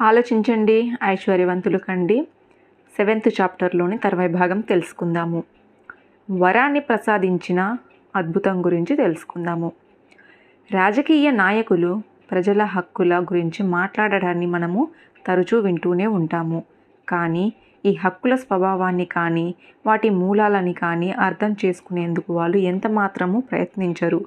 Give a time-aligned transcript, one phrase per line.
[0.00, 2.26] ఆలోచించండి ఐశ్వర్యవంతులు కండి
[2.96, 5.44] సెవెంత్ చాప్టర్లోని తర్వాయి భాగం తెలుసుకుందాము.
[6.30, 7.76] వరాన్ని ప్రసాదించిన
[8.16, 9.72] అద్భుతం గురించి తెలుసుకుందాము.
[10.72, 14.88] రాజకీయ నాయకులు ప్రజల హక్కుల గురించి మాట్లాడడాన్ని మనము
[15.26, 16.62] తరచూ వింటూనే ఉంటాము.
[17.08, 17.52] కానీ
[17.86, 19.54] ఈ హక్కుల స్వభావాన్ని కానీ
[19.86, 24.24] వాటి మూలాలని కానీ అర్థం చేసుకునేందుకు వాళ్ళు ఎంత మాత్రము ప్రయత్నించరు.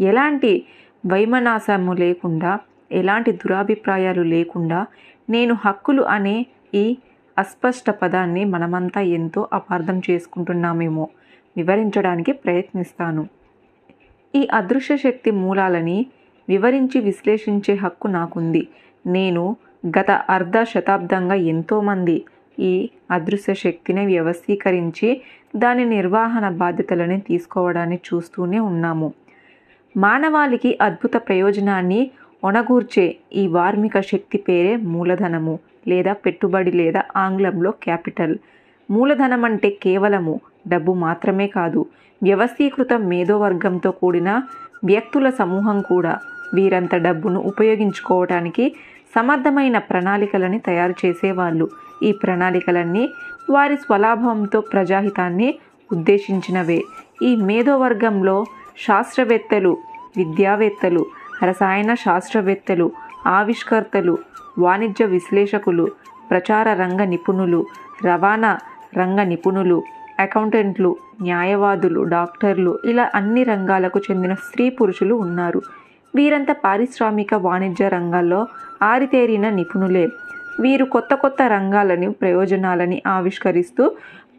[0.00, 0.66] ఎలాంటి
[1.06, 2.58] వైమనాశము లేకుండా
[2.94, 4.86] ఎలాంటి దురాభిప్రాయాలు లేకుండా
[5.30, 6.96] నేను హక్కులు అనే ఈ
[7.38, 11.08] అస్పష్ట పదాన్ని మనమంతా ఎంతో అపార్థం చేసుకుంటున్నామేమో
[11.56, 13.22] వివరించడానికి ప్రయత్నిస్తాను.
[14.34, 16.06] ఈ అదృశ్య శక్తి మూలాలని
[16.48, 18.68] వివరించి విశ్లేషించే హక్కు నాకుంది.
[19.06, 22.24] నేను గత అర్ధ శతాబ్దంగా ఎంతోమంది
[22.58, 25.08] ఈ అదృశ్య శక్తిని వ్యవస్థీకరించి
[25.56, 29.12] దాని నిర్వహణ బాధ్యతలని తీసుకోవడాన్ని చూస్తూనే ఉన్నాము.
[29.96, 32.10] మానవాళికి అద్భుత ప్రయోజనాన్ని
[32.44, 35.58] ఒనగూర్చే ఈ వార్మిక శక్తి పేరే మూలధనము
[35.88, 38.36] లేదా పెట్టుబడి లేదా ఆంగ్లంలో క్యాపిటల్.
[38.90, 41.86] మూలధనం అంటే కేవలము డబ్బు మాత్రమే కాదు.
[42.22, 44.30] వ్యవస్థీకృత మేధోవర్గంతో కూడిన
[44.84, 46.18] వ్యక్తుల సమూహం కూడా
[46.54, 48.74] వీరంత డబ్బును ఉపయోగించుకోవటానికి
[49.14, 51.68] సమర్థమైన ప్రణాళికలని తయారు చేసేవాళ్ళు.
[52.02, 53.08] ఈ ప్రణాళికలన్నీ
[53.50, 55.48] వారి స్వలాభంతో ప్రజాహితాన్ని
[55.92, 56.80] ఉద్దేశించినవే.
[57.22, 58.44] ఈ మేధోవర్గంలో
[58.86, 59.76] శాస్త్రవేత్తలు
[60.16, 61.06] విద్యావేత్తలు
[61.44, 62.86] రసాయన శాస్త్రవేత్తలు
[63.26, 64.18] ఆవిష్కర్తలు
[64.58, 65.86] వాణిజ్య విశ్లేషకులు
[66.30, 67.66] ప్రచార రంగ నిపుణులు
[68.04, 68.58] రవాణా
[68.96, 69.78] రంగ నిపుణులు
[70.20, 75.60] అకౌంటెంట్లు న్యాయవాదులు డాక్టర్లు ఇలా అన్ని రంగాలకు చెందిన స్త్రీ పురుషులు ఉన్నారు.
[76.14, 78.40] వీరంతా పారిశ్రామిక వాణిజ్య రంగాల్లో
[78.82, 80.08] ఆరితేరిన నిపుణులే.
[80.60, 83.84] వీరు కొత్త కొత్త రంగాలని ప్రయోజనాలని ఆవిష్కరిస్తూ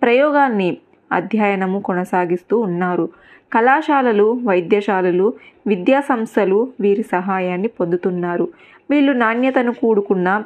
[0.02, 0.78] ప్రయోగాన్ని
[1.16, 3.10] అధ్యయనము కొనసాగిస్తూ ఉన్నారు.
[3.54, 5.34] కళాశాలలు వైద్యశాలలు
[5.68, 8.48] విద్యా సంస్థలు వీరి సహాయాన్ని పొందుతున్నారు.
[8.92, 10.44] వీళ్ళు నాణ్యతను కూడుకున్న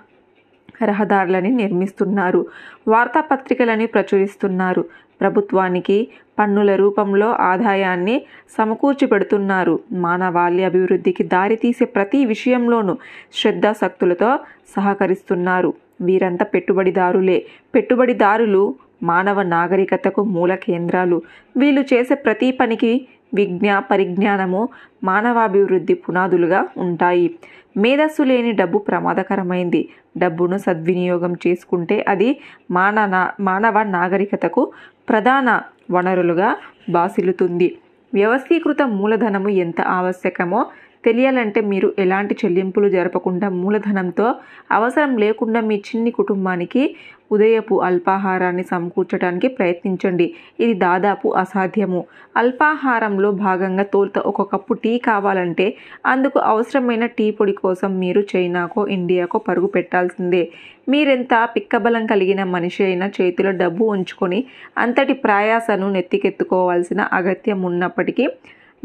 [0.84, 2.45] రహదారులని నిర్మిస్తున్నారు.
[2.88, 4.86] వార్తాపత్రికలని ప్రచురిస్తున్నారు.
[5.22, 6.08] ప్రభుత్వానికి
[6.39, 8.22] పన్నుల రూపంలో ఆదాయాన్ని
[8.58, 12.98] సమకూర్చి పెడుతున్నారు మానవాళి అభివృద్ధికి దారితీసే ప్రతి విషయంలోనూ
[13.33, 14.30] శ్రద్ధాశక్తులతో
[14.77, 15.73] సహకరిస్తున్నారు.
[16.02, 17.45] వీరంతా పెట్టుబడిదారులే.
[17.76, 18.64] పెట్టుబడిదారులు
[19.04, 21.21] మానవ నాగరికతకు మూల కేంద్రాలు.
[21.58, 24.70] వీళ్ళు చేసే ప్రతి పనికి విజ్ఞా పరిజ్ఞానము
[25.04, 27.36] మానవాభివృద్ధి పునాదులుగా ఉంటాయి.
[27.77, 29.89] మేధస్సు లేని డబ్బు ప్రమాదకరమైంది.
[30.17, 32.39] డబ్బును సద్వినియోగం చేసుకుంటే అది
[32.71, 34.71] మానవ మానవ నాగరికతకు
[35.10, 35.61] ప్రధాన
[35.92, 36.58] వనరులుగా
[36.89, 37.77] బాసిల్లుతుంది.
[38.14, 40.66] వ్యవస్థీకృత మూలధనము ఎంత ఆవశ్యకమో
[41.05, 44.36] తెలియాలంటే మీరు ఎలాంటి చెల్లింపులు జరపకుండా మూలధనంతో
[44.71, 46.95] అవసరం లేకుండా మీ చిన్ని కుటుంబానికి
[47.32, 50.34] ఉదయపు అల్పాహారాన్ని సమకూర్చడానికి ప్రయత్నించండి.
[50.60, 52.06] ఇది దాదాపు అసాధ్యము.
[52.38, 55.67] అల్పాహారంలో భాగంగా తోలుత ఒక కప్పు టీ కావాలంటే
[56.06, 60.44] అందుకు అవసరమైన టీ పొడి కోసం మీరు చైనాకో ఇండియాకో పరుగు పెట్టాల్సిందే.
[60.90, 64.46] మీరెంత పిక్కబలం కలిగిన మనిషి అయినా చేతిలో డబ్బు ఉంచుకొని
[64.78, 68.28] అంతటి ప్రయాసను నెత్తికెత్తుకోవాల్సిన అగత్యం ఉన్నప్పటికీ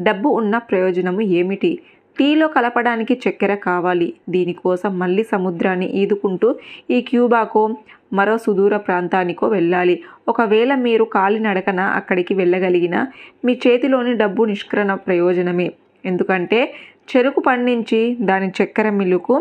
[0.00, 1.78] డబ్బు ఉన్న ప్రయోజనము ఏమిటి?
[2.19, 4.15] టీలో కలపడానికి చక్కెర కావాలి.
[4.28, 6.49] దీనికోసం మళ్ళీ సముద్రాన్ని ఈదుకుంటూ
[6.91, 7.62] ఈ క్యూబాకో
[8.14, 9.97] మరో సుదూర ప్రాంతానికో వెళ్ళాలి.
[10.28, 12.97] ఒకవేళ మీరు కాలినడకన అక్కడికి వెళ్ళగలిగిన
[13.44, 15.69] మీ చేతిలోని డబ్బు నిష్క్రణ ప్రయోజనమే.
[16.04, 16.60] ఎందుకంటే
[17.10, 19.34] చెరుకు పండించి దాని చక్కెర మిల్లుకు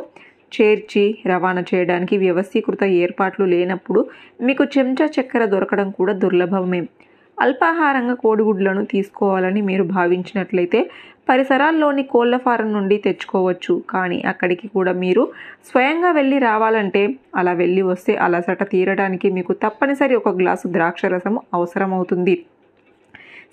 [0.52, 4.02] చేర్చి రవాణా చేయడానికి వ్యవస్థీకృత ఏర్పాట్లు లేనప్పుడు
[4.42, 6.82] మీకు చెంచా చక్కెర దొరకడం కూడా దుర్లభమే.
[7.38, 10.90] అల్పాహారంగా కోడిగుడ్లను తీసుకోవాలని మీరు భావించినట్లయితే
[11.30, 13.84] పరిసరాల్లోని కోళ్ళ ఫారం నుండి తెచ్చుకోవచ్చు.
[13.90, 15.24] కానీ అక్కడికి కూడా మీరు
[15.70, 17.04] స్వయంగా వెళ్ళి రావాలంటే
[17.36, 22.36] అలా వెళ్ళి వస్తే అలసట తీరడానికి మీకు తప్పనిసరి ఒక గ్లాసు ద్రాక్ష రసం అవసరమవుతుంది.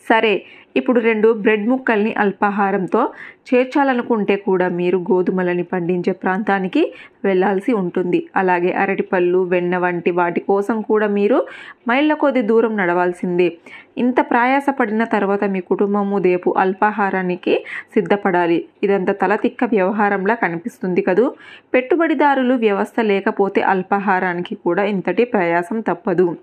[0.08, 0.34] సరే
[0.76, 3.08] ఇప్పుడు రెండు బ్రెడ్ ముక్కల్ని అల్పాహారంతో
[3.48, 6.94] చేర్చాలనుకుంటే కూడా మీరు గోధుమలని పండించే ప్రాంతానికి
[7.24, 8.26] వెళ్ళాల్సి ఉంటుంది.
[8.36, 11.46] అలాగే అరటిపళ్ళు వెన్న వంటి వాటి కోసం కూడా మీరు
[11.88, 13.58] మైళ్ళ కొద్ది దూరం నడవాల్సిందే.
[13.98, 17.64] ఇంత ప్రయాసపడిన తర్వాత మీ కుటుంబము రేపు అల్పాహారానికి
[17.94, 18.64] సిద్ధపడాలి.
[18.82, 21.32] ఇదంతా తలతిక్క వ్యవహారంలా కనిపిస్తుంది కదూ?
[21.74, 26.36] పెట్టుబడిదారులు వ్యవస్థ లేకపోతే అల్పాహారానికి కూడా ఇంతటి ప్రయాసం తప్పదు.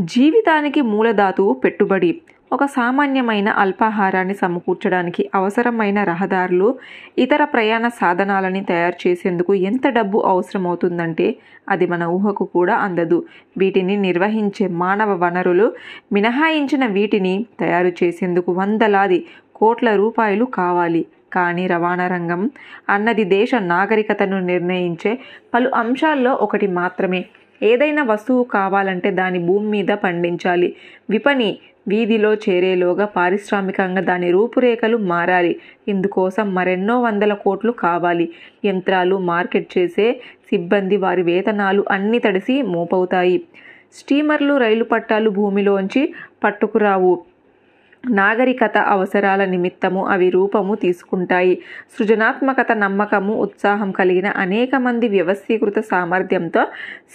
[0.00, 2.20] జీవితానికి మూలధాతువు పెట్టుబడి.
[2.52, 6.68] ఒక సామాన్యమైన అల్పాహారాన్ని సమకూర్చడానికి అవసరమైన రహదారులు
[7.18, 11.26] ఇతర ప్రయాణ సాధనాలని తయారు చేసేందుకు ఎంత డబ్బు అవసరమవుతుందంటే
[11.68, 13.18] అది మన ఊహకు కూడా అందదు.
[13.58, 15.66] వీటిని నిర్వహించే మానవ వనరులు
[16.12, 19.20] మినహాయించిన వీటిని తయారు చేసేందుకు వందలాది
[19.54, 21.02] కోట్ల రూపాయలు కావాలి.
[21.32, 22.42] కానీ రవాణా రంగం
[22.88, 25.12] అన్నది దేశ నాగరికతను నిర్ణయించే
[25.54, 27.20] పలు అంశాల్లో ఒకటి మాత్రమే.
[27.62, 30.68] ఏదైనా వస్తువు కావాలంటే దాని భూమి మీద పండించాలి.
[31.10, 31.50] విపణి
[31.88, 35.60] వీధిలో చేరేలోగా పారిశ్రామికంగా దాని రూపురేఖలు మారాలి.
[35.88, 38.28] ఇందుకోసం మరెన్నో వందల కోట్లు కావాలి.
[38.64, 43.42] యంత్రాలు మార్కెట్ చేసే సిబ్బంది వారి వేతనాలు అన్ని తడిసి మోపవుతాయి.
[43.94, 47.12] స్టీమర్లు రైలు పట్టాలు భూమిలోంచి పట్టుకురావు.
[48.04, 51.58] నాగరికత అవసరాల నిమిత్తము అవి రూపము తీసుకుంటాయి.
[51.98, 56.66] సృజనాత్మకత నమ్మకము ఉత్సాహం కలిగిన అనేక మంది వ్యవస్థీకృత సామర్థ్యంతో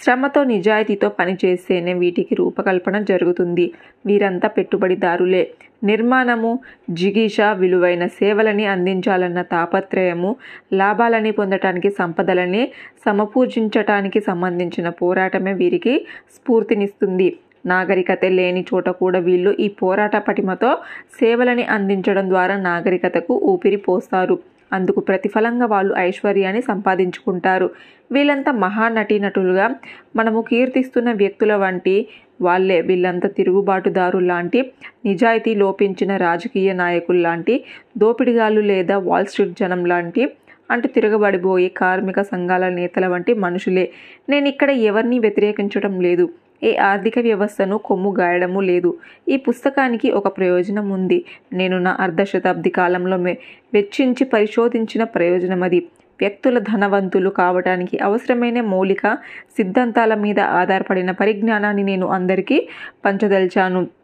[0.02, 3.72] శ్రమతో నిజాయితీతో పనిచేస్తేనే వీటికి రూపకల్పన జరుగుతుంది.
[4.06, 5.54] వీరంతా పెట్టుబడిదారులే.
[5.84, 6.58] నిర్మాణము
[6.90, 10.36] జిగీష విలువైన సేవలని అందించాలన్న తాపత్రయము
[10.72, 12.72] లాభాలని పొందటానికి సంపదలని
[13.04, 17.38] సమపూజించటానికి సంబంధించిన పోరాటమే వీరికి స్ఫూర్తినిస్తుంది.
[17.66, 20.78] నాగరికత లేని చోట కూడా వీళ్ళు ఈ పోరాట పటిమతో
[21.20, 24.38] సేవలని అందించడం ద్వారా నాగరికతకు ఊపిరి పోస్తారు.
[24.72, 27.70] అందుకు ప్రతిఫలంగా వాళ్ళు ఐశ్వర్యాన్ని సంపాదించుకుంటారు.
[28.12, 29.70] వీళ్ళంతా మహానటీనటులుగా
[30.16, 32.08] మనము కీర్తిస్తున్న వ్యక్తుల వంటి
[32.42, 32.80] వాళ్ళే.
[32.80, 34.72] వీళ్ళంతా తిరుగుబాటుదారు లాంటి
[35.04, 37.64] నిజాయితీ లోపించిన రాజకీయ నాయకులు లాంటి
[37.98, 40.32] దోపిడిగాళ్ళు లేదా వాల్ స్ట్రీట్ జనం లాంటి
[40.70, 43.90] అంటూ తిరగబడిపోయే కార్మిక సంఘాల నేతల వంటి మనుషులే.
[44.28, 46.26] నేను ఇక్కడ ఎవరిని వ్యతిరేకించడం లేదు.
[46.62, 48.90] ఏ ఆర్థిక వ్యవస్థను కొమ్ము గాయడము లేదు.
[49.28, 51.24] ఈ పుస్తకానికి ఒక ప్రయోజనం ఉంది.
[51.52, 53.16] నేను నా అర్ధశతాబ్ది కాలంలో
[53.74, 55.88] వెచ్చించి పరిశోధించిన ప్రయోజనం అది.
[56.20, 59.14] వ్యక్తుల ధనవంతులు కావడానికి అవసరమైన మౌలిక
[59.56, 62.68] సిద్ధాంతాల మీద ఆధారపడిన పరిజ్ఞానాన్ని నేను అందరికీ
[63.04, 64.01] పంచదలిచాను.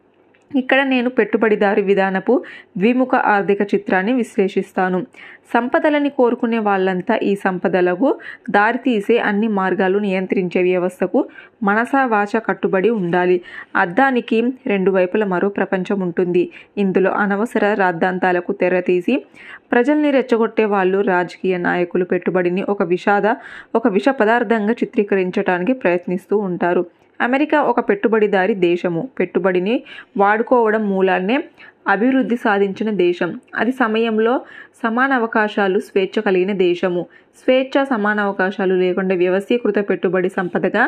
[0.51, 2.45] ఇక్కడ నేను పెట్టుబడిదారు విధానపు
[2.79, 5.07] ద్విముఖ ఆర్థిక చిత్రాన్ని విశ్లేషిస్తాను.
[5.55, 8.19] సంపదలని కోరుకునే వాళ్ళంతా ఈ సంపదలకు
[8.51, 11.29] దారితీసే అన్ని మార్గాలు నియంత్రించే వ్యవస్థకు
[11.63, 13.41] మనసా వాచ కట్టుబడి ఉండాలి.
[13.77, 16.51] అద్దానికి రెండు వైపుల మరో ప్రపంచం ఉంటుంది.
[16.79, 19.25] ఇందులో అనవసర రాద్ధాంతాలకు తెరతీసి
[19.73, 22.05] ప్రజల్ని రెచ్చగొట్టే వాళ్ళు రాజకీయ నాయకులు.
[22.05, 23.27] పెట్టుబడిని ఒక విషాద
[23.75, 26.87] ఒక విష పదార్థంగా చిత్రీకరించడానికి ప్రయత్నిస్తూ ఉంటారు.
[27.21, 29.09] అమెరికా ఒక పెట్టుబడిదారి దేశము.
[29.19, 29.83] పెట్టుబడిని
[30.17, 31.45] వాడుకోవడం మూలాన్నే
[31.89, 33.41] అభివృద్ధి సాధించిన దేశం.
[33.55, 34.41] అది సమయంలో
[34.83, 37.07] సమాన అవకాశాలు స్వేచ్ఛ కలిగిన దేశము.
[37.39, 40.85] స్వేచ్ఛ సమాన అవకాశాలు లేకుండా వ్యవస్థీకృత పెట్టుబడి సంపదగా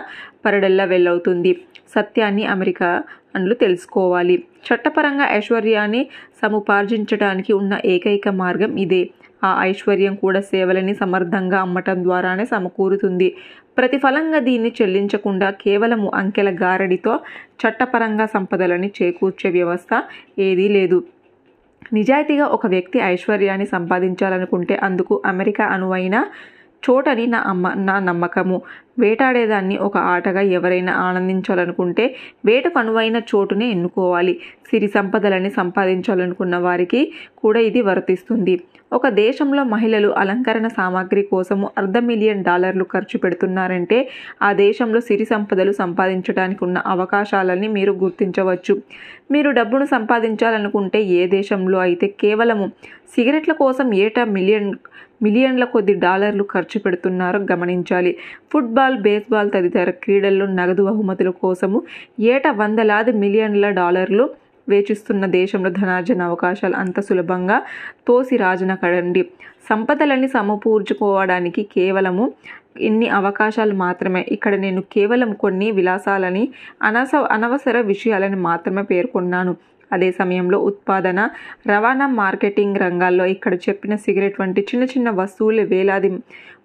[0.46, 1.52] పరడల్లా వెళ్ళవుతుంది
[1.94, 3.02] సత్యాన్ని అమెరికా
[3.36, 4.44] అండ్లు తెలుసుకోవాలి.
[4.66, 6.08] చట్టపరంగా ఐశ్వర్యాన్ని
[6.42, 9.10] సముపార్జించడానికి ఉన్న ఏకైక మార్గం ఇదే.
[9.44, 13.28] ఆ ఐశ్వర్యం కూడా సేవలని సమర్థంగా అమ్మటం ద్వారానే సమకూరుతుంది.
[13.80, 17.12] ప్రతిఫలంగా దీన్ని చెల్లించకుండా కేవలము అంకెల గారడితో
[17.62, 19.92] చట్టపరంగా సంపదలని చేకూర్చే వ్యవస్థ
[20.38, 20.98] ఏదీ లేదు.
[21.92, 26.16] నిజాయితీగా ఒక వ్యక్తి ఐశ్వర్యాన్ని సంపాదించాలనుకుంటే అందుకు అమెరికా అనువైన
[26.82, 28.58] చోటని నా అమ్మ నా నమ్మకము.
[29.02, 32.04] వేటాడేదాన్ని ఒక ఆటగా ఎవరైనా ఆనందించాలనుకుంటే
[32.48, 34.34] వేటకు అనువైన చోటునే ఎన్నుకోవాలి.
[34.68, 37.00] సిరి సంపదలని సంపాదించాలనుకున్న వారికి
[37.42, 38.54] కూడా ఇది వర్తిస్తుంది.
[38.92, 43.98] ఒక దేశంలో మహిళలు అలంకరణ సామాగ్రి కోసము అర్ధ మిలియన్ డాలర్లు ఖర్చు పెడుతున్నారంటే
[44.42, 48.74] ఆ దేశంలో సిరి సంపదలు సంపాదించడానికి ఉన్న అవకాశాలని మీరు గుర్తించవచ్చు.
[49.34, 52.66] మీరు డబ్బును సంపాదించాలనుకుంటే ఏ దేశంలో అయితే కేవలము
[53.14, 54.70] సిగరెట్ల కోసం ఏటా మిలియన్
[55.24, 58.12] మిలియన్ల కొద్ది డాలర్లు ఖర్చు పెడుతున్నారో గమనించాలి.
[58.52, 61.82] ఫుట్బాల్ బేస్బాల్ తదితర క్రీడల్లో నగదు బహుమతుల కోసము
[62.20, 64.30] ఏటా వందలాది మిలియన్ల డాలర్లు
[64.68, 67.62] వేచిస్తున్న దేశంలో ధనార్జన అవకాశాలు అంత సులభంగా
[68.08, 69.22] తోసి రాజన కడండి
[69.68, 72.32] సంపదలని సమకూర్చుకోవడానికి కేవలము
[72.80, 74.26] ఇన్ని అవకాశాలు మాత్రమే.
[74.32, 76.48] ఇక్కడ నేను కేవలం కొన్ని విలాసాలని
[76.82, 79.56] అనవస అనవసర విషయాలని మాత్రమే పేర్కొన్నాను.
[79.92, 81.28] అదే సమయంలో ఉత్పాదన
[81.66, 86.10] రవాణా మార్కెటింగ్ రంగాల్లో ఇక్కడ చెప్పిన సిగరెట్ వంటి చిన్న చిన్న వస్తువులు వేలాది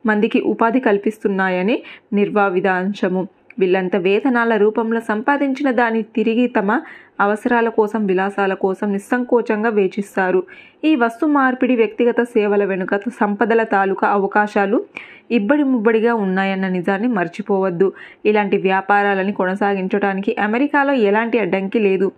[0.06, 1.84] మందికి ఉపాధి కల్పిస్తున్నాయని
[2.14, 3.28] నిర్వావిధాంశము
[3.60, 6.72] వీళ్ళంతా వేతనాల రూపంలో సంపాదించిన దాన్ని తిరిగి తమ
[7.20, 10.44] అవసరాల కోసం విలాసాల కోసం నిస్సంకోచంగా వేచిస్తారు.
[10.84, 14.86] ఈ వస్తు మార్పిడి వ్యక్తిగత సేవల వెనుక సంపదల తాలూకా అవకాశాలు
[15.32, 17.94] ఇబ్బడి ముబ్బడిగా ఉన్నాయన్న నిజాన్ని మర్చిపోవద్దు.
[18.26, 22.10] ఇలాంటి వ్యాపారాలని కొనసాగించడానికి అమెరికాలో ఎలాంటి అడ్డంకి లేదు.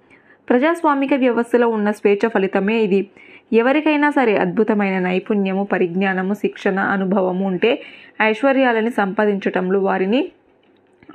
[0.49, 3.09] ప్రజాస్వామిక వ్యవస్థలో ఉన్న స్వేచ్ఛ ఫలితమే ఇది.
[3.53, 7.81] ఎవరికైనా సరే అద్భుతమైన నైపుణ్యము పరిజ్ఞానము శిక్షణ అనుభవము ఉంటే
[8.21, 10.31] ఐశ్వర్యాలని సంపాదించటంలో వారిని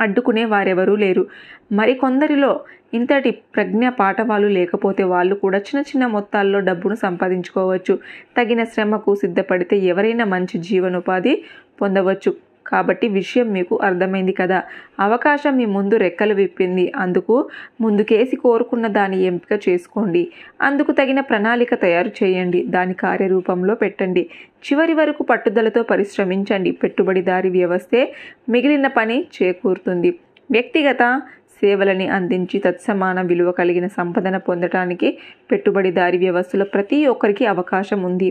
[0.00, 1.26] అడ్డుకునే వారెవరూ లేరు.
[1.72, 2.60] మరికొందరిలో
[2.94, 7.98] ఇంతటి ప్రజ్ఞ పాఠవాలు లేకపోతే వాళ్ళు కూడా చిన్న చిన్న మొత్తాల్లో డబ్బును సంపాదించుకోవచ్చు.
[8.36, 11.44] తగిన శ్రమకు సిద్ధపడితే ఎవరైనా మంచి జీవనోపాధి
[11.80, 12.51] పొందవచ్చు.
[12.66, 14.62] కాబట్టి విషయం మీకు అర్థమైంది కదా.
[15.00, 16.92] అవకాశం మీ ముందు రెక్కలు విప్పింది.
[16.96, 17.36] అందుకు
[17.80, 20.22] ముందుకేసి కోరుకున్న దాని ఎంపిక చేసుకోండి.
[20.60, 22.62] అందుకు తగిన ప్రణాళిక తయారు చేయండి.
[22.68, 24.24] దాని కార్యరూపంలో పెట్టండి.
[24.64, 26.72] చివరి వరకు పట్టుదలతో పరిశ్రమించండి.
[26.72, 28.02] పెట్టుబడిదారి వ్యవస్థే
[28.48, 30.12] మిగిలిన పని చేకూరుతుంది.
[30.50, 31.22] వ్యక్తిగత
[31.62, 35.18] సేవలని అందించి తత్సమాన విలువ కలిగిన సంపదన పొందటానికి
[35.50, 38.30] పెట్టుబడిదారి వ్యవస్థలో ప్రతి ఒక్కరికి అవకాశం ఉంది.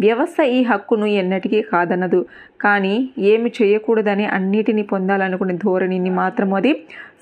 [0.00, 2.20] వ్యవస్థ ఈ హక్కును ఎన్నటికీ కాదనదు.
[2.64, 2.94] కానీ
[3.32, 6.72] ఏమి చేయకూడదని అన్నిటినీ పొందాలనుకునే ధోరణిని మాత్రం అది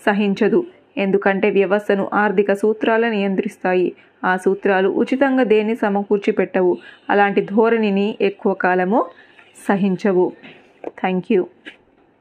[0.06, 0.60] సహించదు.
[1.04, 3.88] ఎందుకంటే వ్యవస్థను ఆర్థిక సూత్రాలు నియంత్రిస్తాయి.
[4.24, 6.72] ఆ సూత్రాలు ఉచితంగా దేన్ని సమకూర్చి పెట్టవు
[7.10, 9.00] అలాంటి ధోరణిని ఎక్కువ కాలము
[9.68, 10.26] సహించవు.
[11.00, 11.42] Thank you